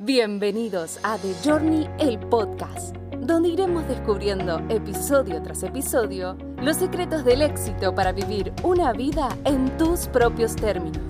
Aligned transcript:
Bienvenidos 0.00 1.00
a 1.02 1.18
The 1.18 1.34
Journey, 1.44 1.90
el 1.98 2.20
podcast, 2.20 2.94
donde 3.18 3.48
iremos 3.48 3.88
descubriendo 3.88 4.62
episodio 4.68 5.42
tras 5.42 5.64
episodio 5.64 6.38
los 6.62 6.76
secretos 6.76 7.24
del 7.24 7.42
éxito 7.42 7.92
para 7.92 8.12
vivir 8.12 8.52
una 8.62 8.92
vida 8.92 9.28
en 9.44 9.76
tus 9.76 10.06
propios 10.06 10.54
términos. 10.54 11.02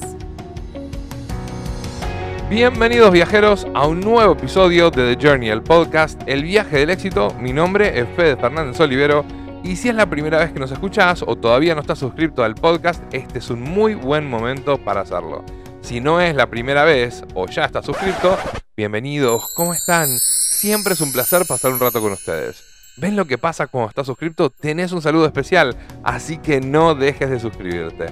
Bienvenidos 2.49 3.13
viajeros 3.13 3.67
a 3.75 3.87
un 3.87 4.01
nuevo 4.01 4.33
episodio 4.33 4.91
de 4.91 5.15
The 5.15 5.29
Journey, 5.29 5.51
el 5.51 5.63
podcast, 5.63 6.23
el 6.25 6.45
viaje 6.45 6.79
del 6.79 6.89
éxito. 6.89 7.35
Mi 7.39 7.53
nombre 7.53 8.01
es 8.01 8.09
Fede 8.17 8.39
Fernández 8.39 8.81
Olivero 8.81 9.23
y 9.63 9.77
si 9.77 9.91
es 9.91 9.95
la 9.95 10.09
primera 10.09 10.39
vez 10.39 10.51
que 10.53 10.61
nos 10.61 10.73
escuchás 10.73 11.23
o 11.27 11.37
todavía 11.37 11.75
no 11.75 11.83
estás 11.83 11.99
suscrito 11.99 12.43
al 12.43 12.55
podcast, 12.55 13.03
este 13.13 13.41
es 13.41 13.51
un 13.51 13.61
muy 13.61 13.93
buen 13.93 14.27
momento 14.31 14.79
para 14.79 15.03
hacerlo. 15.03 15.45
Si 15.89 16.03
no 16.03 16.21
es 16.21 16.37
la 16.37 16.51
primera 16.51 16.85
vez 16.85 17.25
o 17.33 17.47
ya 17.47 17.65
estás 17.65 17.87
suscrito, 17.87 18.37
bienvenidos, 18.77 19.51
¿cómo 19.55 19.73
están? 19.73 20.07
Siempre 20.19 20.93
es 20.93 21.01
un 21.01 21.11
placer 21.13 21.47
pasar 21.49 21.73
un 21.73 21.81
rato 21.81 22.03
con 22.03 22.13
ustedes. 22.13 22.63
¿Ven 22.99 23.17
lo 23.17 23.25
que 23.25 23.39
pasa 23.39 23.69
cuando 23.69 23.89
estás 23.89 24.05
suscrito? 24.05 24.51
Tenés 24.51 24.93
un 24.93 25.01
saludo 25.01 25.25
especial, 25.25 25.75
así 26.05 26.37
que 26.37 26.61
no 26.61 26.95
dejes 26.95 27.31
de 27.31 27.41
suscribirte. 27.41 28.09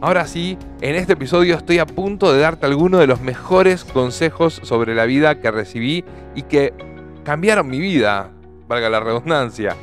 Ahora 0.00 0.26
sí, 0.26 0.58
en 0.80 0.96
este 0.96 1.12
episodio 1.12 1.54
estoy 1.54 1.78
a 1.78 1.86
punto 1.86 2.32
de 2.32 2.40
darte 2.40 2.66
algunos 2.66 2.98
de 2.98 3.06
los 3.06 3.20
mejores 3.20 3.84
consejos 3.84 4.60
sobre 4.64 4.96
la 4.96 5.04
vida 5.04 5.40
que 5.40 5.52
recibí 5.52 6.04
y 6.34 6.42
que 6.42 6.74
cambiaron 7.22 7.68
mi 7.68 7.78
vida, 7.78 8.32
valga 8.66 8.90
la 8.90 8.98
redundancia. 8.98 9.76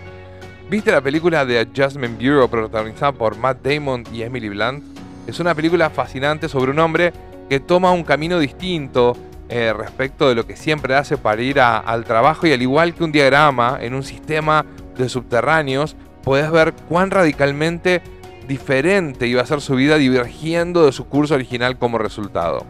¿Viste 0.69 0.91
la 0.91 0.99
película 0.99 1.47
The 1.47 1.59
Adjustment 1.59 2.17
Bureau 2.17 2.49
protagonizada 2.49 3.13
por 3.13 3.37
Matt 3.37 3.65
Damon 3.65 4.03
y 4.11 4.23
Emily 4.23 4.49
Blunt? 4.49 4.90
Es 5.27 5.39
una 5.39 5.55
película 5.55 5.89
fascinante 5.89 6.49
sobre 6.49 6.71
un 6.71 6.79
hombre 6.79 7.13
que 7.49 7.59
toma 7.59 7.91
un 7.91 8.03
camino 8.03 8.39
distinto 8.39 9.15
eh, 9.49 9.73
respecto 9.73 10.29
de 10.29 10.35
lo 10.35 10.47
que 10.47 10.55
siempre 10.55 10.95
hace 10.95 11.17
para 11.17 11.41
ir 11.41 11.59
al 11.59 12.05
trabajo 12.05 12.47
y 12.47 12.53
al 12.53 12.61
igual 12.61 12.93
que 12.93 13.03
un 13.03 13.11
diagrama 13.11 13.77
en 13.81 13.93
un 13.93 14.03
sistema 14.03 14.65
de 14.97 15.09
subterráneos, 15.09 15.95
puedes 16.23 16.49
ver 16.51 16.73
cuán 16.87 17.11
radicalmente 17.11 18.01
diferente 18.47 19.27
iba 19.27 19.41
a 19.41 19.45
ser 19.45 19.61
su 19.61 19.75
vida 19.75 19.97
divergiendo 19.97 20.85
de 20.85 20.91
su 20.91 21.05
curso 21.07 21.35
original 21.35 21.77
como 21.77 21.97
resultado. 21.97 22.65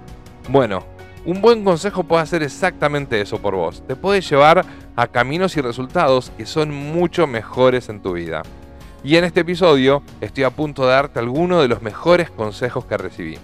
Bueno, 0.50 0.84
un 1.26 1.40
buen 1.42 1.64
consejo 1.64 2.04
puede 2.04 2.24
hacer 2.24 2.42
exactamente 2.42 3.22
eso 3.22 3.40
por 3.40 3.56
vos. 3.56 3.84
Te 3.88 3.96
puede 3.96 4.22
llevar 4.22 4.66
a 4.96 5.08
caminos 5.08 5.56
y 5.58 5.62
resultados 5.62 6.32
que 6.36 6.48
son 6.48 6.72
mucho 6.72 7.28
mejores 7.28 7.90
en 7.90 8.02
tu 8.02 8.14
vida. 8.14 8.42
Y 9.04 9.16
en 9.16 9.24
este 9.24 9.40
episodio 9.40 10.04
estoy 10.22 10.44
a 10.44 10.52
punto 10.52 10.84
de 10.84 10.92
darte 10.92 11.18
algunos 11.18 11.62
de 11.62 11.68
los 11.68 11.82
mejores 11.82 12.30
consejos 12.30 12.86
que 12.86 12.98
recibí. 12.98 13.38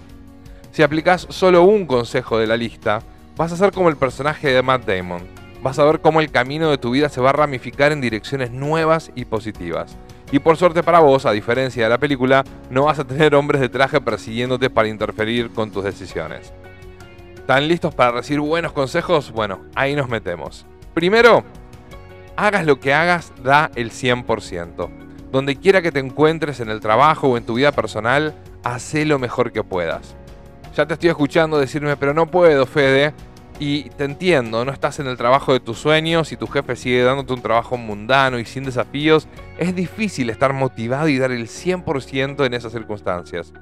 Si 0.72 0.84
aplicas 0.84 1.26
solo 1.30 1.64
un 1.64 1.88
consejo 1.88 2.38
de 2.38 2.46
la 2.46 2.58
lista, 2.58 3.02
vas 3.36 3.52
a 3.52 3.58
ser 3.58 3.72
como 3.72 3.90
el 3.90 3.98
personaje 3.98 4.50
de 4.50 4.62
Matt 4.62 4.86
Damon. 4.86 5.24
Vas 5.64 5.80
a 5.80 5.86
ver 5.86 6.00
cómo 6.00 6.22
el 6.22 6.30
camino 6.30 6.70
de 6.70 6.78
tu 6.78 6.92
vida 6.92 7.10
se 7.10 7.22
va 7.22 7.32
a 7.32 7.34
ramificar 7.34 7.92
en 7.92 8.02
direcciones 8.02 8.52
nuevas 8.52 9.12
y 9.16 9.26
positivas. 9.26 9.98
Y 10.32 10.38
por 10.38 10.58
suerte 10.58 10.84
para 10.84 11.00
vos, 11.00 11.26
a 11.26 11.32
diferencia 11.32 11.86
de 11.86 11.90
la 11.90 11.98
película, 11.98 12.44
no 12.70 12.84
vas 12.84 13.00
a 13.00 13.08
tener 13.08 13.34
hombres 13.34 13.60
de 13.60 13.70
traje 13.70 14.00
persiguiéndote 14.00 14.70
para 14.70 14.90
interferir 14.90 15.50
con 15.50 15.72
tus 15.72 15.84
decisiones. 15.84 16.54
¿Están 17.36 17.68
listos 17.68 17.96
para 17.96 18.12
recibir 18.12 18.42
buenos 18.42 18.74
consejos? 18.74 19.32
Bueno, 19.32 19.62
ahí 19.74 19.96
nos 19.96 20.08
metemos. 20.08 20.68
Primero, 20.94 21.44
hagas 22.36 22.64
lo 22.68 22.80
que 22.80 22.94
hagas, 22.94 23.34
da 23.42 23.72
el 23.74 23.90
100%. 23.90 25.07
Donde 25.32 25.56
quiera 25.56 25.82
que 25.82 25.92
te 25.92 26.00
encuentres 26.00 26.60
en 26.60 26.70
el 26.70 26.80
trabajo 26.80 27.28
o 27.28 27.38
en 27.38 27.46
tu 27.46 27.56
vida 27.56 27.72
personal, 27.72 28.34
haz 28.64 28.94
lo 28.94 29.20
mejor 29.20 29.52
que 29.52 29.64
puedas. 29.64 30.16
Ya 30.76 30.86
te 30.86 30.94
estoy 30.94 31.10
escuchando 31.10 31.58
decirme, 31.58 31.98
pero 31.98 32.14
no 32.14 32.30
puedo, 32.30 32.66
Fede. 32.66 33.14
Y 33.60 33.90
te 33.92 34.04
entiendo, 34.04 34.64
no 34.64 34.72
estás 34.72 35.00
en 35.00 35.08
el 35.08 35.18
trabajo 35.18 35.52
de 35.52 35.60
tus 35.60 35.80
sueños 35.80 36.32
y 36.32 36.38
tu 36.38 36.46
jefe 36.46 36.76
sigue 36.76 37.02
dándote 37.02 37.34
un 37.34 37.42
trabajo 37.42 37.76
mundano 37.76 38.38
y 38.38 38.46
sin 38.46 38.64
desafíos. 38.64 39.28
Es 39.58 39.76
difícil 39.76 40.30
estar 40.30 40.54
motivado 40.54 41.08
y 41.08 41.18
dar 41.18 41.32
el 41.32 41.48
100% 41.48 42.46
en 42.46 42.54
esas 42.54 42.72
circunstancias. 42.72 43.54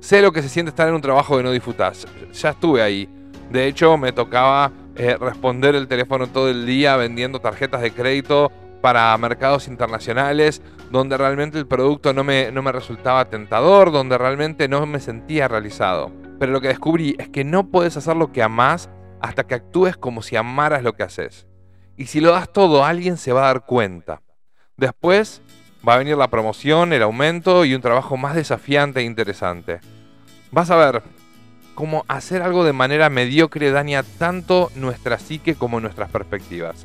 Sé 0.00 0.20
lo 0.20 0.32
que 0.32 0.42
se 0.42 0.48
siente 0.48 0.70
estar 0.70 0.88
en 0.88 0.94
un 0.94 1.00
trabajo 1.00 1.36
que 1.36 1.44
no 1.44 1.52
disfrutas. 1.52 2.06
Ya 2.32 2.50
estuve 2.50 2.82
ahí 2.82 3.08
de 3.50 3.66
hecho, 3.66 3.96
me 3.96 4.12
tocaba 4.12 4.72
eh, 4.96 5.16
responder 5.20 5.74
el 5.74 5.86
teléfono 5.86 6.26
todo 6.26 6.48
el 6.48 6.66
día 6.66 6.96
vendiendo 6.96 7.40
tarjetas 7.40 7.82
de 7.82 7.92
crédito 7.92 8.50
para 8.84 9.16
mercados 9.16 9.66
internacionales, 9.66 10.60
donde 10.90 11.16
realmente 11.16 11.56
el 11.56 11.66
producto 11.66 12.12
no 12.12 12.22
me, 12.22 12.52
no 12.52 12.60
me 12.60 12.70
resultaba 12.70 13.30
tentador, 13.30 13.90
donde 13.90 14.18
realmente 14.18 14.68
no 14.68 14.84
me 14.84 15.00
sentía 15.00 15.48
realizado. 15.48 16.12
Pero 16.38 16.52
lo 16.52 16.60
que 16.60 16.68
descubrí 16.68 17.16
es 17.18 17.30
que 17.30 17.44
no 17.44 17.70
puedes 17.70 17.96
hacer 17.96 18.14
lo 18.14 18.30
que 18.30 18.42
amás 18.42 18.90
hasta 19.22 19.44
que 19.44 19.54
actúes 19.54 19.96
como 19.96 20.20
si 20.20 20.36
amaras 20.36 20.82
lo 20.82 20.92
que 20.92 21.02
haces. 21.02 21.46
Y 21.96 22.08
si 22.08 22.20
lo 22.20 22.32
das 22.32 22.52
todo, 22.52 22.84
alguien 22.84 23.16
se 23.16 23.32
va 23.32 23.44
a 23.44 23.54
dar 23.54 23.64
cuenta. 23.64 24.20
Después 24.76 25.40
va 25.88 25.94
a 25.94 25.98
venir 25.98 26.18
la 26.18 26.28
promoción, 26.28 26.92
el 26.92 27.04
aumento 27.04 27.64
y 27.64 27.74
un 27.74 27.80
trabajo 27.80 28.18
más 28.18 28.34
desafiante 28.34 29.00
e 29.00 29.04
interesante. 29.04 29.80
Vas 30.50 30.70
a 30.70 30.76
ver, 30.76 31.02
como 31.74 32.04
hacer 32.06 32.42
algo 32.42 32.64
de 32.64 32.74
manera 32.74 33.08
mediocre 33.08 33.70
daña 33.70 34.02
tanto 34.02 34.70
nuestra 34.74 35.18
psique 35.18 35.54
como 35.54 35.80
nuestras 35.80 36.10
perspectivas. 36.10 36.84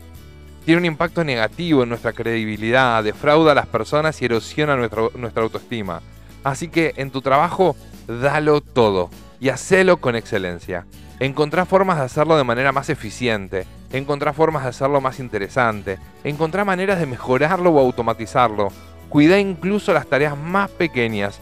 Tiene 0.69 0.81
un 0.81 0.85
impacto 0.85 1.23
negativo 1.23 1.81
en 1.81 1.89
nuestra 1.89 2.13
credibilidad, 2.13 3.03
defrauda 3.03 3.53
a 3.53 3.55
las 3.55 3.65
personas 3.65 4.21
y 4.21 4.25
erosiona 4.25 4.75
nuestra 4.75 5.41
autoestima. 5.41 6.03
Así 6.43 6.67
que 6.67 6.93
en 6.97 7.09
tu 7.09 7.23
trabajo, 7.23 7.75
dalo 8.07 8.61
todo 8.61 9.09
y 9.39 9.49
hacelo 9.49 9.97
con 9.97 10.15
excelencia. 10.15 10.85
Encontrá 11.19 11.65
formas 11.65 11.97
de 11.97 12.03
hacerlo 12.03 12.37
de 12.37 12.43
manera 12.43 12.71
más 12.71 12.91
eficiente, 12.91 13.65
encontrá 13.91 14.31
formas 14.31 14.61
de 14.61 14.69
hacerlo 14.69 15.01
más 15.01 15.19
interesante, 15.19 15.97
encontrá 16.23 16.63
maneras 16.63 16.99
de 16.99 17.07
mejorarlo 17.07 17.71
o 17.71 17.79
automatizarlo. 17.79 18.71
Cuida 19.09 19.39
incluso 19.39 19.91
las 19.91 20.05
tareas 20.05 20.37
más 20.37 20.69
pequeñas. 20.69 21.39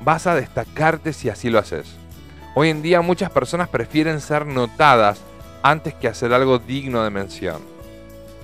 Vas 0.00 0.26
a 0.26 0.34
destacarte 0.34 1.12
si 1.12 1.28
así 1.28 1.50
lo 1.50 1.58
haces. 1.58 1.94
Hoy 2.54 2.70
en 2.70 2.80
día 2.80 3.02
muchas 3.02 3.30
personas 3.30 3.68
prefieren 3.68 4.22
ser 4.22 4.46
notadas 4.46 5.20
antes 5.62 5.92
que 5.92 6.08
hacer 6.08 6.32
algo 6.32 6.58
digno 6.58 7.04
de 7.04 7.10
mención. 7.10 7.71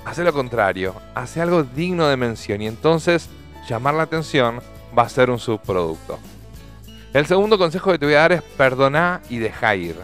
Hace 0.05 0.25
lo 0.25 0.33
contrario, 0.33 0.95
hace 1.15 1.41
algo 1.41 1.63
digno 1.63 2.09
de 2.09 2.17
mención 2.17 2.63
y 2.63 2.67
entonces 2.67 3.29
llamar 3.69 3.95
la 3.95 4.05
atención 4.05 4.61
va 4.97 5.03
a 5.03 5.09
ser 5.09 5.31
un 5.31 5.39
subproducto. 5.39 6.19
El 7.13 7.27
segundo 7.27 7.59
consejo 7.59 7.91
que 7.91 7.99
te 7.99 8.07
voy 8.07 8.15
a 8.15 8.21
dar 8.21 8.33
es 8.33 8.43
perdonar 8.43 9.21
y 9.29 9.39
dejar 9.39 9.79
ir. 9.79 9.97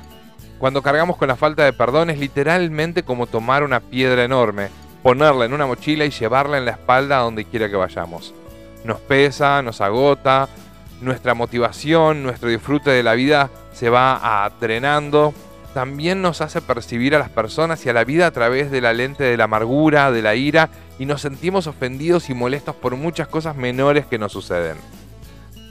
Cuando 0.59 0.83
cargamos 0.83 1.17
con 1.17 1.29
la 1.29 1.37
falta 1.37 1.65
de 1.65 1.73
perdón 1.73 2.11
es 2.11 2.19
literalmente 2.19 3.03
como 3.03 3.27
tomar 3.27 3.63
una 3.63 3.81
piedra 3.81 4.25
enorme, 4.25 4.69
ponerla 5.03 5.45
en 5.45 5.53
una 5.53 5.67
mochila 5.67 6.05
y 6.05 6.11
llevarla 6.11 6.59
en 6.59 6.65
la 6.65 6.73
espalda 6.73 7.19
a 7.19 7.23
donde 7.23 7.45
quiera 7.45 7.69
que 7.69 7.77
vayamos. 7.77 8.35
Nos 8.85 9.01
pesa, 9.01 9.63
nos 9.63 9.81
agota, 9.81 10.49
nuestra 11.01 11.35
motivación, 11.35 12.23
nuestro 12.23 12.49
disfrute 12.49 12.91
de 12.91 13.03
la 13.03 13.15
vida 13.15 13.51
se 13.73 13.91
va 13.91 14.51
drenando, 14.61 15.35
también 15.75 16.23
nos 16.23 16.41
hace 16.41 16.63
percibir 16.63 17.15
a 17.15 17.19
las 17.19 17.29
personas 17.29 17.85
y 17.85 17.89
a 17.89 17.93
la 17.93 18.05
vida 18.05 18.29
a 18.29 18.31
través 18.31 18.71
de 18.71 18.81
la 18.81 18.93
lente 18.93 19.25
de 19.25 19.37
la 19.37 19.45
amargura, 19.45 20.13
de 20.13 20.23
la 20.23 20.37
ira, 20.37 20.71
y 20.99 21.05
nos 21.05 21.21
sentimos 21.21 21.67
ofendidos 21.67 22.31
y 22.31 22.35
molestos 22.35 22.77
por 22.77 22.97
muchas 22.97 23.27
cosas 23.27 23.57
menores 23.57 24.07
que 24.07 24.19
nos 24.19 24.33
suceden. 24.33 24.77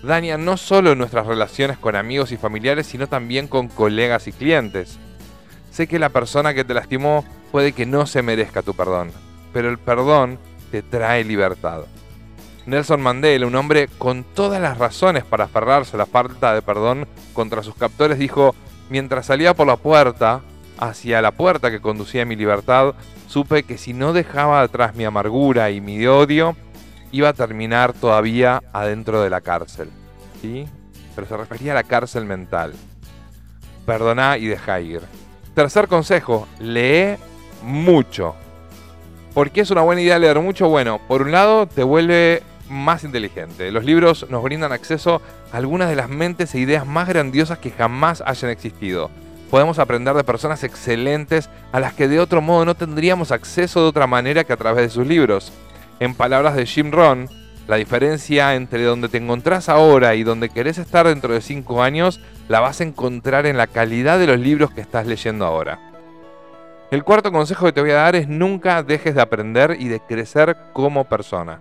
Daña 0.03 0.37
no 0.37 0.57
solo 0.57 0.93
nuestras 0.95 1.25
relaciones 1.25 1.77
con 1.77 1.95
amigos 1.95 2.33
y 2.33 2.37
familiares, 2.37 2.85
sino 2.85 3.07
también 3.07 3.47
con 3.47 3.69
colegas 3.69 4.27
y 4.27 4.33
clientes. 4.33 4.99
Sé 5.71 5.87
que 5.87 5.97
la 5.97 6.09
persona 6.09 6.53
que 6.53 6.65
te 6.65 6.73
lastimó 6.73 7.23
puede 7.53 7.71
que 7.71 7.85
no 7.85 8.05
se 8.05 8.21
merezca 8.21 8.61
tu 8.61 8.73
perdón, 8.73 9.11
pero 9.53 9.69
el 9.69 9.79
perdón 9.79 10.37
te 10.69 10.81
trae 10.81 11.23
libertad. 11.23 11.83
Nelson 12.65 13.01
Mandela, 13.01 13.47
un 13.47 13.55
hombre 13.55 13.87
con 13.97 14.25
todas 14.25 14.61
las 14.61 14.77
razones 14.77 15.23
para 15.23 15.45
aferrarse 15.45 15.95
a 15.95 15.99
la 15.99 16.05
falta 16.05 16.53
de 16.53 16.61
perdón 16.61 17.07
contra 17.33 17.63
sus 17.63 17.75
captores, 17.75 18.19
dijo, 18.19 18.53
mientras 18.89 19.27
salía 19.27 19.53
por 19.53 19.67
la 19.67 19.77
puerta, 19.77 20.41
hacia 20.77 21.21
la 21.21 21.31
puerta 21.31 21.71
que 21.71 21.81
conducía 21.81 22.23
a 22.23 22.25
mi 22.25 22.35
libertad, 22.35 22.93
supe 23.27 23.63
que 23.63 23.77
si 23.77 23.93
no 23.93 24.13
dejaba 24.13 24.61
atrás 24.61 24.95
mi 24.95 25.05
amargura 25.05 25.71
y 25.71 25.81
mi 25.81 26.05
odio, 26.05 26.55
iba 27.11 27.29
a 27.29 27.33
terminar 27.33 27.93
todavía 27.93 28.61
adentro 28.73 29.21
de 29.21 29.29
la 29.29 29.41
cárcel. 29.41 29.89
¿Sí? 30.41 30.65
Pero 31.15 31.27
se 31.27 31.37
refería 31.37 31.71
a 31.71 31.75
la 31.75 31.83
cárcel 31.83 32.25
mental. 32.25 32.73
Perdoná 33.85 34.37
y 34.37 34.47
deja 34.47 34.79
ir. 34.79 35.01
Tercer 35.53 35.87
consejo, 35.87 36.47
lee 36.59 37.15
mucho. 37.61 38.35
¿Por 39.33 39.51
qué 39.51 39.61
es 39.61 39.71
una 39.71 39.81
buena 39.81 40.01
idea 40.01 40.19
leer 40.19 40.39
mucho? 40.39 40.69
Bueno, 40.69 40.99
por 41.07 41.21
un 41.21 41.31
lado 41.31 41.67
te 41.67 41.83
vuelve 41.83 42.43
más 42.69 43.03
inteligente. 43.03 43.71
Los 43.71 43.83
libros 43.83 44.27
nos 44.29 44.43
brindan 44.43 44.71
acceso 44.71 45.21
a 45.51 45.57
algunas 45.57 45.89
de 45.89 45.95
las 45.95 46.09
mentes 46.09 46.53
e 46.55 46.59
ideas 46.59 46.85
más 46.85 47.07
grandiosas 47.07 47.59
que 47.59 47.71
jamás 47.71 48.23
hayan 48.25 48.51
existido. 48.51 49.09
Podemos 49.49 49.77
aprender 49.77 50.15
de 50.15 50.23
personas 50.23 50.63
excelentes 50.63 51.49
a 51.71 51.79
las 51.79 51.93
que 51.93 52.07
de 52.07 52.19
otro 52.19 52.41
modo 52.41 52.65
no 52.65 52.75
tendríamos 52.75 53.31
acceso 53.31 53.81
de 53.81 53.89
otra 53.89 54.07
manera 54.07 54.43
que 54.43 54.53
a 54.53 54.57
través 54.57 54.83
de 54.83 54.89
sus 54.89 55.05
libros. 55.05 55.53
En 55.99 56.15
palabras 56.15 56.55
de 56.55 56.65
Jim 56.65 56.91
Rohn, 56.91 57.29
la 57.67 57.77
diferencia 57.77 58.55
entre 58.55 58.83
donde 58.83 59.09
te 59.09 59.17
encontrás 59.17 59.69
ahora 59.69 60.15
y 60.15 60.23
donde 60.23 60.49
querés 60.49 60.77
estar 60.77 61.07
dentro 61.07 61.33
de 61.33 61.41
5 61.41 61.81
años 61.81 62.19
la 62.49 62.59
vas 62.59 62.81
a 62.81 62.83
encontrar 62.83 63.45
en 63.45 63.57
la 63.57 63.67
calidad 63.67 64.19
de 64.19 64.27
los 64.27 64.39
libros 64.39 64.71
que 64.71 64.81
estás 64.81 65.07
leyendo 65.07 65.45
ahora. 65.45 65.79
El 66.91 67.03
cuarto 67.03 67.31
consejo 67.31 67.65
que 67.65 67.71
te 67.71 67.81
voy 67.81 67.91
a 67.91 67.95
dar 67.95 68.15
es 68.15 68.27
nunca 68.27 68.83
dejes 68.83 69.15
de 69.15 69.21
aprender 69.21 69.77
y 69.79 69.87
de 69.87 69.99
crecer 69.99 70.57
como 70.73 71.05
persona. 71.05 71.59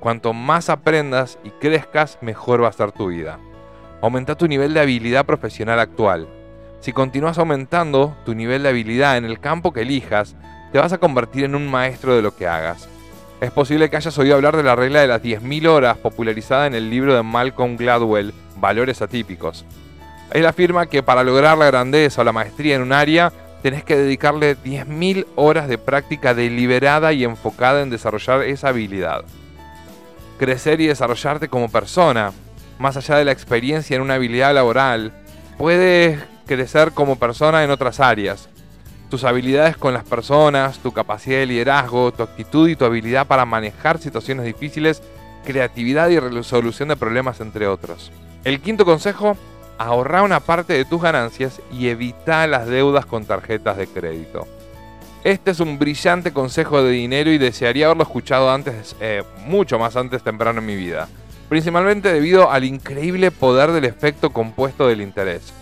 Cuanto 0.00 0.32
más 0.32 0.68
aprendas 0.68 1.38
y 1.42 1.50
crezcas, 1.50 2.18
mejor 2.20 2.62
va 2.62 2.68
a 2.68 2.70
estar 2.70 2.92
tu 2.92 3.08
vida. 3.08 3.38
Aumenta 4.02 4.36
tu 4.36 4.46
nivel 4.46 4.74
de 4.74 4.80
habilidad 4.80 5.24
profesional 5.24 5.80
actual. 5.80 6.28
Si 6.80 6.92
continúas 6.92 7.38
aumentando 7.38 8.16
tu 8.24 8.34
nivel 8.34 8.62
de 8.62 8.68
habilidad 8.68 9.16
en 9.16 9.24
el 9.24 9.40
campo 9.40 9.72
que 9.72 9.80
elijas, 9.80 10.36
te 10.72 10.78
vas 10.78 10.92
a 10.92 10.98
convertir 10.98 11.44
en 11.44 11.54
un 11.54 11.70
maestro 11.70 12.14
de 12.14 12.22
lo 12.22 12.36
que 12.36 12.46
hagas. 12.46 12.88
Es 13.40 13.50
posible 13.50 13.90
que 13.90 13.96
hayas 13.96 14.16
oído 14.18 14.34
hablar 14.34 14.56
de 14.56 14.62
la 14.62 14.76
regla 14.76 15.00
de 15.00 15.08
las 15.08 15.22
10.000 15.22 15.66
horas 15.66 15.98
popularizada 15.98 16.66
en 16.66 16.74
el 16.74 16.90
libro 16.90 17.14
de 17.14 17.22
Malcolm 17.22 17.76
Gladwell, 17.76 18.32
Valores 18.56 19.02
Atípicos. 19.02 19.64
Él 20.32 20.46
afirma 20.46 20.86
que 20.86 21.02
para 21.02 21.24
lograr 21.24 21.56
la 21.58 21.66
grandeza 21.66 22.20
o 22.22 22.24
la 22.24 22.32
maestría 22.32 22.76
en 22.76 22.82
un 22.82 22.92
área, 22.92 23.32
tenés 23.62 23.84
que 23.84 23.96
dedicarle 23.96 24.56
10.000 24.56 25.26
horas 25.36 25.68
de 25.68 25.78
práctica 25.78 26.34
deliberada 26.34 27.12
y 27.12 27.24
enfocada 27.24 27.82
en 27.82 27.90
desarrollar 27.90 28.42
esa 28.42 28.68
habilidad. 28.68 29.24
Crecer 30.38 30.80
y 30.80 30.86
desarrollarte 30.86 31.48
como 31.48 31.70
persona, 31.70 32.32
más 32.78 32.96
allá 32.96 33.16
de 33.16 33.24
la 33.24 33.32
experiencia 33.32 33.96
en 33.96 34.02
una 34.02 34.14
habilidad 34.14 34.54
laboral, 34.54 35.12
puedes 35.56 36.22
crecer 36.46 36.92
como 36.92 37.16
persona 37.16 37.64
en 37.64 37.70
otras 37.70 38.00
áreas. 38.00 38.48
Tus 39.08 39.24
habilidades 39.24 39.76
con 39.76 39.94
las 39.94 40.04
personas, 40.04 40.78
tu 40.78 40.92
capacidad 40.92 41.38
de 41.38 41.46
liderazgo, 41.46 42.12
tu 42.12 42.22
actitud 42.22 42.68
y 42.68 42.76
tu 42.76 42.84
habilidad 42.84 43.26
para 43.26 43.46
manejar 43.46 43.98
situaciones 43.98 44.44
difíciles, 44.44 45.02
creatividad 45.44 46.08
y 46.08 46.18
resolución 46.18 46.88
de 46.88 46.96
problemas, 46.96 47.40
entre 47.40 47.66
otros. 47.68 48.10
El 48.44 48.60
quinto 48.60 48.84
consejo 48.84 49.36
ahorra 49.78 50.22
una 50.22 50.40
parte 50.40 50.72
de 50.72 50.84
tus 50.84 51.00
ganancias 51.00 51.60
y 51.72 51.88
evita 51.88 52.46
las 52.46 52.66
deudas 52.66 53.06
con 53.06 53.24
tarjetas 53.24 53.76
de 53.76 53.86
crédito. 53.86 54.46
Este 55.26 55.50
es 55.50 55.58
un 55.58 55.76
brillante 55.76 56.32
consejo 56.32 56.84
de 56.84 56.92
dinero 56.92 57.32
y 57.32 57.38
desearía 57.38 57.86
haberlo 57.86 58.04
escuchado 58.04 58.48
antes, 58.48 58.94
eh, 59.00 59.24
mucho 59.44 59.76
más 59.76 59.96
antes 59.96 60.22
temprano 60.22 60.60
en 60.60 60.66
mi 60.66 60.76
vida, 60.76 61.08
principalmente 61.48 62.12
debido 62.12 62.48
al 62.48 62.62
increíble 62.62 63.32
poder 63.32 63.72
del 63.72 63.86
efecto 63.86 64.30
compuesto 64.30 64.86
del 64.86 65.00
interés. 65.00 65.52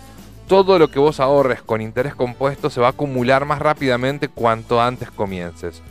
Todo 0.47 0.77
lo 0.77 0.91
que 0.91 0.99
vos 0.99 1.19
ahorres 1.19 1.63
con 1.63 1.81
interés 1.81 2.13
compuesto 2.13 2.69
se 2.69 2.79
va 2.79 2.85
a 2.85 2.89
acumular 2.91 3.45
más 3.45 3.57
rápidamente 3.57 4.27
cuanto 4.27 4.79
antes 4.79 5.09
comiences. 5.09 5.81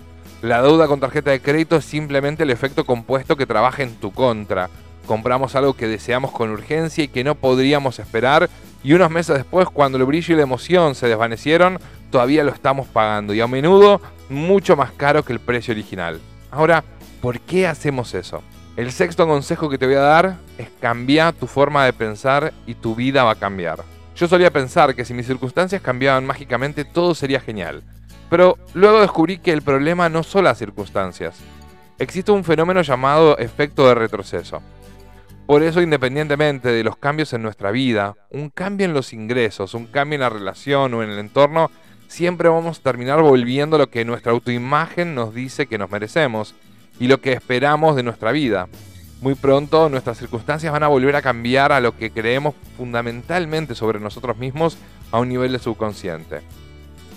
La 0.41 0.63
deuda 0.63 0.87
con 0.87 1.01
tarjeta 1.01 1.33
de 1.33 1.41
crédito 1.41 1.75
es 1.75 1.85
simplemente 1.85 2.45
el 2.45 2.51
efecto 2.51 2.87
compuesto 2.87 3.35
que 3.35 3.45
trabaja 3.45 3.83
en 3.83 3.97
tu 3.97 4.13
contra, 4.13 4.71
compramos 5.05 5.57
algo 5.57 5.75
que 5.75 5.89
deseamos 5.89 6.31
con 6.31 6.51
urgencia 6.51 7.03
y 7.03 7.09
que 7.09 7.25
no 7.25 7.35
podríamos 7.35 7.99
esperar 7.99 8.49
y 8.85 8.93
unos 8.93 9.11
meses 9.11 9.37
después 9.37 9.69
cuando 9.69 9.99
el 9.99 10.05
brillo 10.05 10.35
y 10.35 10.37
la 10.37 10.43
emoción 10.43 10.95
se 10.95 11.09
desvanecieron 11.09 11.79
todavía 12.15 12.45
lo 12.45 12.53
estamos 12.53 12.87
pagando 12.87 13.35
y 13.35 13.41
a 13.41 13.49
menudo 13.49 14.01
mucho 14.29 14.77
más 14.77 14.93
caro 14.93 15.25
que 15.25 15.33
el 15.33 15.41
precio 15.41 15.73
original. 15.73 16.21
Ahora, 16.53 16.85
¿por 17.21 17.41
qué 17.41 17.67
hacemos 17.67 18.15
eso? 18.15 18.41
El 18.77 18.93
sexto 18.93 19.27
consejo 19.27 19.69
que 19.69 19.79
te 19.79 19.87
voy 19.87 19.97
a 19.97 20.01
dar 20.01 20.37
es 20.57 20.69
cambiar 20.81 21.35
tu 21.35 21.49
forma 21.49 21.85
de 21.85 21.93
pensar 21.93 22.55
y 22.69 22.75
tu 22.75 22.95
vida 22.95 23.25
va 23.25 23.33
a 23.33 23.35
cambiar. 23.35 23.83
Yo 24.15 24.29
solía 24.29 24.53
pensar 24.53 24.95
que 24.95 25.05
si 25.05 25.13
mis 25.13 25.27
circunstancias 25.27 25.83
cambiaban 25.83 26.25
mágicamente 26.25 26.85
todo 26.85 27.17
sería 27.17 27.41
genial, 27.41 27.83
pero 28.31 28.59
luego 28.75 29.01
descubrí 29.01 29.39
que 29.39 29.51
el 29.51 29.63
problema 29.63 30.09
no 30.09 30.23
son 30.23 30.45
las 30.45 30.57
circunstancias. 30.57 31.41
Existe 31.99 32.31
un 32.31 32.45
fenómeno 32.45 32.83
llamado 32.83 33.37
efecto 33.39 33.89
de 33.89 33.97
retroceso. 33.97 34.63
Por 35.49 35.65
eso, 35.65 35.83
independientemente 35.83 36.69
de 36.69 36.85
los 36.85 36.97
cambios 36.97 37.33
en 37.33 37.43
nuestra 37.43 37.73
vida, 37.73 38.15
un 38.31 38.51
cambio 38.51 38.87
en 38.87 38.95
los 38.95 39.13
ingresos, 39.13 39.75
un 39.75 39.87
cambio 39.87 40.15
en 40.15 40.21
la 40.21 40.31
relación 40.31 40.95
o 40.95 41.03
en 41.03 41.11
el 41.11 41.19
entorno, 41.19 41.73
siempre 42.09 42.49
vamos 42.49 42.79
a 42.79 42.83
terminar 42.83 43.21
volviendo 43.21 43.77
a 43.77 43.81
lo 43.81 43.91
que 43.91 44.05
nuestra 44.05 44.33
autoimagen 44.33 45.15
nos 45.15 45.35
dice 45.35 45.67
que 45.67 45.79
nos 45.79 45.91
merecemos 45.91 46.55
y 46.99 47.09
lo 47.09 47.21
que 47.21 47.33
esperamos 47.33 47.97
de 47.97 48.03
nuestra 48.03 48.33
vida. 48.33 48.69
Muy 49.21 49.35
pronto 49.35 49.89
nuestras 49.89 50.19
circunstancias 50.19 50.73
van 50.73 50.83
a 50.83 50.89
volver 50.89 51.17
a 51.17 51.23
cambiar 51.23 51.73
a 51.73 51.81
lo 51.81 51.97
que 51.97 52.11
creemos 52.11 52.55
fundamentalmente 52.77 53.75
sobre 53.75 54.01
nosotros 54.01 54.37
mismos 54.37 54.77
a 55.11 55.21
un 55.21 55.29
nivel 55.29 55.53
de 55.53 55.59
subconsciente. 55.59 56.43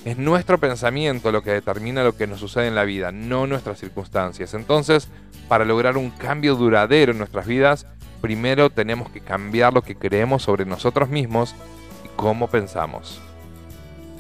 Es 0.06 0.18
nuestro 0.18 0.58
pensamiento 0.58 1.34
lo 1.34 1.42
que 1.42 1.52
determina 1.52 2.04
lo 2.04 2.16
que 2.16 2.28
nos 2.28 2.40
sucede 2.40 2.68
en 2.68 2.76
la 2.76 2.86
vida, 2.86 3.12
no 3.12 3.46
nuestras 3.46 3.80
circunstancias. 3.80 4.54
Entonces, 4.54 5.10
para 5.50 5.66
lograr 5.66 5.98
un 5.98 6.12
cambio 6.12 6.56
duradero 6.56 7.12
en 7.12 7.18
nuestras 7.18 7.46
vidas, 7.46 7.86
primero 8.22 8.70
tenemos 8.70 9.10
que 9.10 9.20
cambiar 9.20 9.74
lo 9.74 9.82
que 9.82 9.96
creemos 9.96 10.44
sobre 10.44 10.66
nosotros 10.66 11.10
mismos 11.10 11.56
y 12.06 12.10
cómo 12.16 12.48
pensamos. 12.48 13.22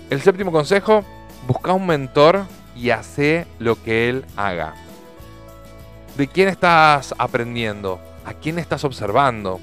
El 0.10 0.22
séptimo 0.22 0.52
consejo, 0.52 1.04
busca 1.48 1.74
un 1.74 1.86
mentor 1.86 2.46
y 2.76 2.92
hace 2.92 3.46
lo 3.60 3.82
que 3.82 4.10
él 4.10 4.26
haga. 4.36 4.74
¿De 6.18 6.28
quién 6.28 6.48
estás 6.48 7.14
aprendiendo? 7.18 8.00
¿A 8.26 8.34
quién 8.34 8.60
estás 8.60 8.84
observando? 8.84 9.60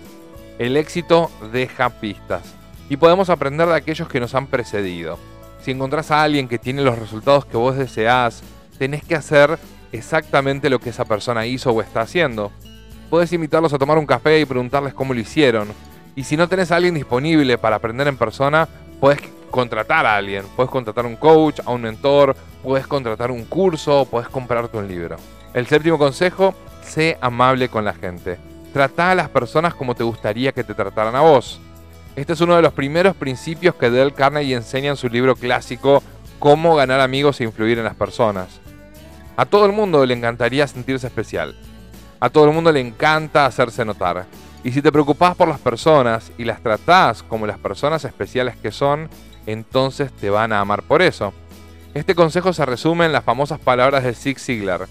El 0.58 0.76
éxito 0.76 1.30
deja 1.52 1.90
pistas 1.90 2.42
y 2.88 2.96
podemos 2.96 3.30
aprender 3.30 3.68
de 3.68 3.74
aquellos 3.74 4.08
que 4.08 4.20
nos 4.20 4.34
han 4.34 4.46
precedido. 4.46 5.18
Si 5.62 5.70
encontrás 5.70 6.10
a 6.10 6.22
alguien 6.22 6.48
que 6.48 6.58
tiene 6.58 6.82
los 6.82 6.98
resultados 6.98 7.46
que 7.46 7.56
vos 7.56 7.76
deseás, 7.76 8.42
tenés 8.78 9.02
que 9.02 9.16
hacer 9.16 9.58
exactamente 9.92 10.70
lo 10.70 10.78
que 10.78 10.90
esa 10.90 11.04
persona 11.04 11.46
hizo 11.46 11.70
o 11.70 11.80
está 11.80 12.02
haciendo 12.02 12.52
podés 13.14 13.32
invitarlos 13.32 13.72
a 13.72 13.78
tomar 13.78 13.96
un 13.96 14.06
café 14.06 14.40
y 14.40 14.44
preguntarles 14.44 14.92
cómo 14.92 15.14
lo 15.14 15.20
hicieron. 15.20 15.68
Y 16.16 16.24
si 16.24 16.36
no 16.36 16.48
tenés 16.48 16.72
a 16.72 16.76
alguien 16.76 16.94
disponible 16.94 17.58
para 17.58 17.76
aprender 17.76 18.08
en 18.08 18.16
persona, 18.16 18.68
podés 19.04 19.20
contratar 19.50 20.06
a 20.06 20.16
alguien. 20.16 20.46
Puedes 20.56 20.70
contratar 20.70 21.04
a 21.04 21.08
un 21.08 21.16
coach, 21.16 21.60
a 21.62 21.72
un 21.72 21.82
mentor, 21.82 22.34
puedes 22.62 22.86
contratar 22.86 23.30
un 23.30 23.44
curso, 23.44 24.08
puedes 24.10 24.30
comprarte 24.30 24.78
un 24.78 24.88
libro. 24.88 25.16
El 25.52 25.66
séptimo 25.66 25.98
consejo, 25.98 26.54
sé 26.82 27.18
amable 27.20 27.68
con 27.68 27.84
la 27.84 27.92
gente. 27.92 28.38
Trata 28.72 29.10
a 29.10 29.14
las 29.14 29.28
personas 29.28 29.74
como 29.74 29.94
te 29.94 30.04
gustaría 30.04 30.52
que 30.52 30.64
te 30.64 30.72
trataran 30.72 31.14
a 31.16 31.20
vos. 31.20 31.60
Este 32.16 32.32
es 32.32 32.40
uno 32.40 32.56
de 32.56 32.62
los 32.62 32.72
primeros 32.72 33.14
principios 33.14 33.74
que 33.74 33.90
Dale 33.90 34.14
Carnegie 34.14 34.56
enseña 34.56 34.88
en 34.88 34.96
su 34.96 35.10
libro 35.10 35.36
clásico 35.36 36.02
Cómo 36.38 36.74
ganar 36.74 37.00
amigos 37.00 37.42
e 37.42 37.44
influir 37.44 37.76
en 37.76 37.84
las 37.84 37.94
personas. 37.94 38.58
A 39.36 39.44
todo 39.44 39.66
el 39.66 39.72
mundo 39.72 40.06
le 40.06 40.14
encantaría 40.14 40.66
sentirse 40.66 41.08
especial. 41.08 41.54
A 42.20 42.30
todo 42.30 42.46
el 42.46 42.54
mundo 42.54 42.72
le 42.72 42.80
encanta 42.80 43.44
hacerse 43.44 43.84
notar. 43.84 44.24
Y 44.64 44.72
si 44.72 44.80
te 44.80 44.90
preocupas 44.90 45.36
por 45.36 45.46
las 45.46 45.60
personas 45.60 46.32
y 46.38 46.44
las 46.44 46.62
tratás 46.62 47.22
como 47.22 47.46
las 47.46 47.58
personas 47.58 48.04
especiales 48.06 48.56
que 48.56 48.72
son, 48.72 49.10
entonces 49.46 50.10
te 50.10 50.30
van 50.30 50.52
a 50.52 50.60
amar 50.60 50.82
por 50.82 51.02
eso. 51.02 51.34
Este 51.92 52.14
consejo 52.14 52.54
se 52.54 52.64
resume 52.64 53.04
en 53.04 53.12
las 53.12 53.24
famosas 53.24 53.60
palabras 53.60 54.04
de 54.04 54.14
Zig 54.14 54.38
Ziglar. 54.40 54.88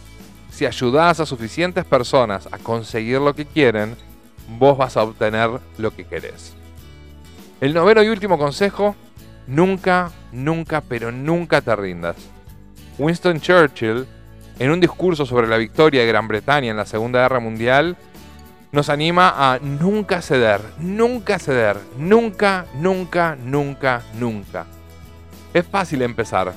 Si 0.52 0.68
ayudas 0.68 1.20
a 1.20 1.26
suficientes 1.26 1.86
personas 1.86 2.48
a 2.52 2.60
conseguir 2.60 3.20
lo 3.20 3.34
que 3.34 3.46
quieren, 3.46 3.98
vos 4.60 4.78
vas 4.78 4.96
a 4.96 5.02
obtener 5.04 5.50
lo 5.80 5.92
que 5.92 6.06
querés. 6.06 6.54
El 7.60 7.74
noveno 7.74 8.04
y 8.04 8.10
último 8.10 8.38
consejo, 8.38 8.96
nunca, 9.48 10.12
nunca, 10.32 10.82
pero 10.82 11.12
nunca 11.12 11.62
te 11.62 11.76
rindas. 11.76 12.18
Winston 13.00 13.42
Churchill 13.42 14.06
en 14.60 14.70
un 14.70 14.80
discurso 14.80 15.26
sobre 15.26 15.48
la 15.48 15.58
victoria 15.58 16.02
de 16.02 16.08
Gran 16.08 16.28
Bretaña 16.28 16.70
en 16.70 16.78
la 16.78 16.86
Segunda 16.86 17.22
Guerra 17.22 17.40
Mundial, 17.40 17.98
nos 18.74 18.90
anima 18.90 19.36
a 19.38 19.60
nunca 19.60 20.20
ceder, 20.24 20.60
nunca 20.80 21.38
ceder, 21.38 21.78
nunca, 21.96 22.66
nunca, 22.74 23.38
nunca, 23.40 24.02
nunca. 24.16 24.66
Es 25.54 25.66
fácil 25.68 26.02
empezar. 26.02 26.54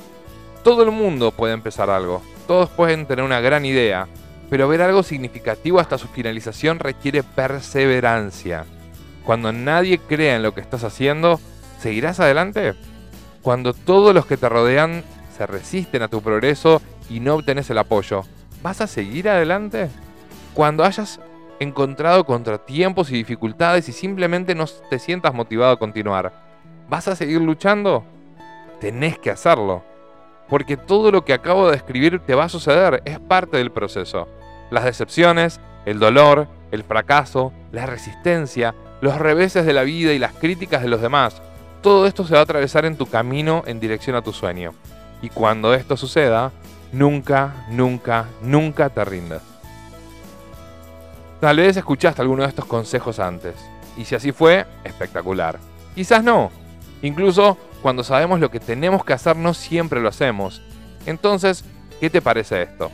Todo 0.63 0.81
el 0.81 0.89
mundo 0.89 1.31
puede 1.31 1.53
empezar 1.53 1.91
algo. 1.91 2.23
Todos 2.47 2.69
pueden 2.71 3.05
tener 3.05 3.23
una 3.23 3.39
gran 3.39 3.65
idea, 3.65 4.07
pero 4.49 4.67
ver 4.67 4.81
algo 4.81 5.03
significativo 5.03 5.79
hasta 5.79 5.99
su 5.99 6.07
finalización 6.07 6.79
requiere 6.79 7.21
perseverancia. 7.21 8.65
Cuando 9.23 9.53
nadie 9.53 9.99
crea 9.99 10.37
en 10.37 10.41
lo 10.41 10.55
que 10.55 10.61
estás 10.61 10.83
haciendo, 10.83 11.39
¿seguirás 11.79 12.19
adelante? 12.19 12.73
Cuando 13.43 13.75
todos 13.75 14.15
los 14.15 14.25
que 14.25 14.37
te 14.37 14.49
rodean 14.49 15.03
se 15.37 15.45
resisten 15.45 16.01
a 16.01 16.07
tu 16.07 16.23
progreso 16.23 16.81
y 17.11 17.19
no 17.19 17.35
obtenés 17.35 17.69
el 17.69 17.77
apoyo, 17.77 18.23
¿vas 18.63 18.81
a 18.81 18.87
seguir 18.87 19.29
adelante? 19.29 19.89
Cuando 20.55 20.83
hayas 20.83 21.19
encontrado 21.59 22.25
contratiempos 22.25 23.09
y 23.09 23.15
dificultades 23.15 23.89
y 23.89 23.91
simplemente 23.91 24.55
no 24.55 24.65
te 24.89 24.99
sientas 24.99 25.33
motivado 25.33 25.73
a 25.73 25.79
continuar, 25.79 26.33
¿vas 26.89 27.07
a 27.07 27.15
seguir 27.15 27.41
luchando? 27.41 28.03
Tenés 28.79 29.17
que 29.17 29.31
hacerlo. 29.31 29.83
Porque 30.49 30.77
todo 30.77 31.11
lo 31.11 31.25
que 31.25 31.33
acabo 31.33 31.65
de 31.65 31.73
describir 31.73 32.19
te 32.19 32.35
va 32.35 32.45
a 32.45 32.49
suceder, 32.49 33.01
es 33.05 33.19
parte 33.19 33.57
del 33.57 33.71
proceso. 33.71 34.27
Las 34.71 34.85
decepciones, 34.85 35.59
el 35.85 35.99
dolor, 35.99 36.47
el 36.71 36.83
fracaso, 36.83 37.51
la 37.71 37.85
resistencia, 37.85 38.73
los 39.01 39.17
reveses 39.17 39.65
de 39.65 39.73
la 39.73 39.83
vida 39.83 40.13
y 40.13 40.19
las 40.19 40.33
críticas 40.33 40.81
de 40.81 40.89
los 40.89 41.01
demás, 41.01 41.41
todo 41.81 42.07
esto 42.07 42.25
se 42.25 42.33
va 42.33 42.39
a 42.39 42.43
atravesar 42.43 42.85
en 42.85 42.97
tu 42.97 43.05
camino 43.05 43.63
en 43.67 43.79
dirección 43.79 44.15
a 44.15 44.21
tu 44.21 44.33
sueño. 44.33 44.73
Y 45.21 45.29
cuando 45.29 45.73
esto 45.73 45.97
suceda, 45.97 46.51
nunca, 46.91 47.65
nunca, 47.69 48.25
nunca 48.41 48.89
te 48.89 49.05
rindas. 49.05 49.56
Tal 51.39 51.57
vez 51.57 51.77
escuchaste 51.77 52.21
alguno 52.21 52.43
de 52.43 52.49
estos 52.49 52.65
consejos 52.65 53.19
antes, 53.19 53.55
y 53.95 54.05
si 54.05 54.15
así 54.15 54.31
fue, 54.31 54.65
espectacular. 54.83 55.59
Quizás 55.93 56.23
no. 56.23 56.51
Incluso 57.01 57.57
cuando 57.81 58.03
sabemos 58.03 58.39
lo 58.39 58.49
que 58.49 58.59
tenemos 58.59 59.05
que 59.05 59.13
hacer 59.13 59.35
no 59.35 59.53
siempre 59.53 60.01
lo 60.01 60.09
hacemos. 60.09 60.61
Entonces, 61.05 61.63
¿qué 61.99 62.09
te 62.09 62.21
parece 62.21 62.63
esto? 62.63 62.91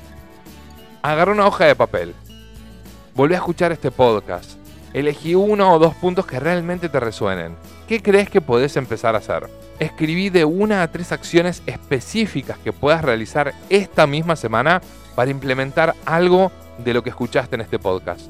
Agarra 1.02 1.32
una 1.32 1.48
hoja 1.48 1.66
de 1.66 1.76
papel. 1.76 2.14
Volví 3.16 3.34
a 3.34 3.38
escuchar 3.38 3.72
este 3.72 3.92
podcast. 3.92 4.58
Elegí 4.94 5.36
uno 5.36 5.74
o 5.74 5.80
dos 5.80 5.96
puntos 5.96 6.26
que 6.26 6.40
realmente 6.40 6.90
te 6.90 7.00
resuenen. 7.00 7.56
¿Qué 7.88 8.02
crees 8.02 8.30
que 8.30 8.42
podés 8.42 8.78
empezar 8.78 9.16
a 9.16 9.20
hacer? 9.20 9.50
Escribí 9.80 10.30
de 10.30 10.46
una 10.46 10.84
a 10.84 10.92
tres 10.92 11.12
acciones 11.12 11.64
específicas 11.66 12.58
que 12.60 12.74
puedas 12.74 13.04
realizar 13.04 13.54
esta 13.70 14.06
misma 14.06 14.36
semana 14.36 14.82
para 15.16 15.32
implementar 15.32 15.96
algo 16.06 16.52
de 16.78 16.94
lo 16.94 17.04
que 17.04 17.10
escuchaste 17.10 17.56
en 17.56 17.62
este 17.62 17.80
podcast. 17.80 18.30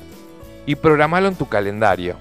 Y 0.65 0.75
programalo 0.75 1.27
en 1.27 1.35
tu 1.35 1.47
calendario. 1.47 2.15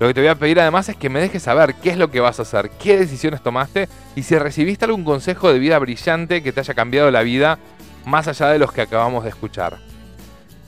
Lo 0.00 0.08
que 0.08 0.14
te 0.14 0.20
voy 0.20 0.28
a 0.28 0.34
pedir 0.34 0.58
además 0.60 0.88
es 0.88 0.96
que 0.96 1.08
me 1.08 1.20
dejes 1.20 1.44
saber 1.44 1.74
qué 1.76 1.90
es 1.90 1.96
lo 1.96 2.10
que 2.10 2.20
vas 2.20 2.38
a 2.40 2.42
hacer, 2.42 2.70
qué 2.70 2.98
decisiones 2.98 3.42
tomaste 3.42 3.88
y 4.16 4.22
si 4.24 4.36
recibiste 4.36 4.84
algún 4.84 5.04
consejo 5.04 5.52
de 5.52 5.60
vida 5.60 5.78
brillante 5.78 6.42
que 6.42 6.52
te 6.52 6.60
haya 6.60 6.74
cambiado 6.74 7.10
la 7.10 7.22
vida 7.22 7.58
más 8.04 8.26
allá 8.26 8.48
de 8.48 8.58
los 8.58 8.72
que 8.72 8.82
acabamos 8.82 9.22
de 9.22 9.30
escuchar. 9.30 9.78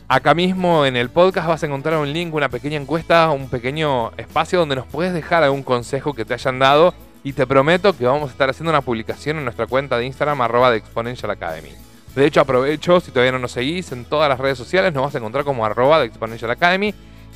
Acá 0.08 0.34
mismo 0.34 0.86
en 0.86 0.96
el 0.96 1.10
podcast 1.10 1.48
vas 1.48 1.62
a 1.64 1.66
encontrar 1.66 1.98
un 1.98 2.12
link, 2.12 2.32
una 2.32 2.48
pequeña 2.48 2.76
encuesta, 2.76 3.28
un 3.30 3.48
pequeño 3.48 4.12
espacio 4.16 4.60
donde 4.60 4.76
nos 4.76 4.86
puedes 4.86 5.12
dejar 5.12 5.42
algún 5.42 5.64
consejo 5.64 6.14
que 6.14 6.24
te 6.24 6.34
hayan 6.34 6.60
dado 6.60 6.94
y 7.24 7.32
te 7.32 7.44
prometo 7.44 7.96
que 7.96 8.06
vamos 8.06 8.28
a 8.28 8.32
estar 8.32 8.48
haciendo 8.48 8.70
una 8.70 8.82
publicación 8.82 9.38
en 9.38 9.44
nuestra 9.44 9.66
cuenta 9.66 9.98
de 9.98 10.06
Instagram 10.06 10.40
arroba 10.40 10.70
de 10.70 10.76
Exponential 10.76 11.32
Academy. 11.32 11.70
De 12.16 12.24
hecho 12.24 12.40
aprovecho, 12.40 12.98
si 12.98 13.10
todavía 13.10 13.32
no 13.32 13.38
nos 13.38 13.52
seguís 13.52 13.92
en 13.92 14.06
todas 14.06 14.30
las 14.30 14.40
redes 14.40 14.56
sociales, 14.56 14.92
nos 14.94 15.04
vas 15.04 15.14
a 15.14 15.18
encontrar 15.18 15.44
como 15.44 15.66
arroba 15.66 16.00
de 16.00 16.06
Exponential 16.06 16.50
Academy 16.50 16.94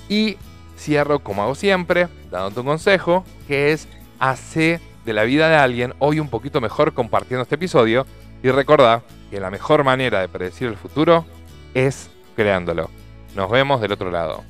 y 0.08 0.38
cierro 0.78 1.18
como 1.18 1.42
hago 1.42 1.54
siempre, 1.54 2.08
dándote 2.30 2.60
un 2.60 2.66
consejo, 2.66 3.22
que 3.46 3.72
es 3.72 3.86
hacer 4.18 4.80
de 5.04 5.12
la 5.12 5.24
vida 5.24 5.50
de 5.50 5.56
alguien 5.56 5.92
hoy 5.98 6.18
un 6.18 6.28
poquito 6.28 6.62
mejor 6.62 6.94
compartiendo 6.94 7.42
este 7.42 7.56
episodio 7.56 8.06
y 8.42 8.50
recordá 8.50 9.02
que 9.30 9.38
la 9.38 9.50
mejor 9.50 9.84
manera 9.84 10.20
de 10.20 10.28
predecir 10.28 10.68
el 10.68 10.76
futuro 10.76 11.26
es 11.74 12.10
creándolo. 12.34 12.88
Nos 13.36 13.50
vemos 13.50 13.82
del 13.82 13.92
otro 13.92 14.10
lado. 14.10 14.42